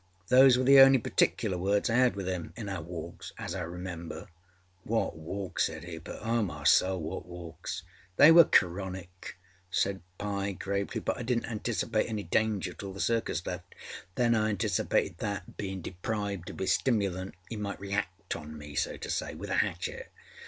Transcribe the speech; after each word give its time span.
â 0.01 0.27
Those 0.29 0.57
were 0.57 0.63
the 0.63 0.79
only 0.79 0.97
particular 0.97 1.59
words 1.59 1.87
I 1.87 1.93
had 1.97 2.15
with 2.15 2.25
âim 2.25 2.57
in 2.57 2.67
our 2.69 2.81
walks 2.81 3.33
as 3.37 3.53
I 3.53 3.61
remember.â 3.61 4.89
âWhat 4.89 5.13
walks!â 5.13 5.65
said 5.67 5.83
Hooper. 5.83 6.19
âOh 6.23 6.43
my 6.43 6.63
soul, 6.63 6.99
what 6.99 7.27
walks!â 7.27 8.23
âThey 8.23 8.33
were 8.33 8.45
chronic,â 8.45 9.33
said 9.69 10.01
Pyecroft 10.17 10.57
gravely, 10.59 11.01
âbut 11.01 11.17
I 11.17 11.21
didnât 11.23 11.45
anticipate 11.51 12.09
any 12.09 12.23
danger 12.23 12.73
till 12.73 12.93
the 12.93 12.99
Circus 12.99 13.45
left. 13.45 13.75
Then 14.15 14.33
I 14.33 14.49
anticipated 14.49 15.19
that, 15.19 15.43
beinâ 15.59 15.83
deprived 15.83 16.49
of 16.49 16.57
âis 16.57 16.69
stimulant, 16.81 17.35
he 17.47 17.55
might 17.55 17.79
react 17.79 18.35
on 18.35 18.57
me, 18.57 18.73
so 18.73 18.97
to 18.97 19.07
say, 19.11 19.35
with 19.35 19.51
a 19.51 19.57
hatchet. 19.57 20.11